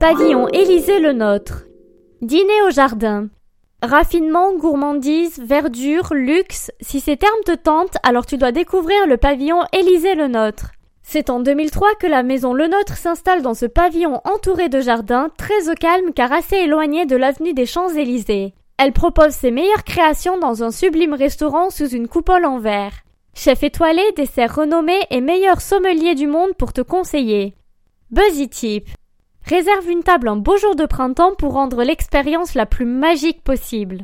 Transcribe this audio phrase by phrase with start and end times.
[0.00, 1.66] Pavillon Élysée le Nôtre.
[2.22, 3.28] Dîner au jardin.
[3.82, 9.58] Raffinement, gourmandise, verdure, luxe, si ces termes te tentent, alors tu dois découvrir le pavillon
[9.74, 10.70] Élysée le Nôtre.
[11.02, 15.28] C'est en 2003 que la maison Le Nôtre s'installe dans ce pavillon entouré de jardins,
[15.36, 18.54] très au calme car assez éloigné de l'avenue des Champs-Élysées.
[18.78, 22.94] Elle propose ses meilleures créations dans un sublime restaurant sous une coupole en verre.
[23.34, 27.54] Chef étoilé, dessert renommé et meilleur sommelier du monde pour te conseiller.
[28.10, 28.88] Buzzy Tip.
[29.50, 33.98] Réserve une table un beau jour de printemps pour rendre l'expérience la plus magique possible.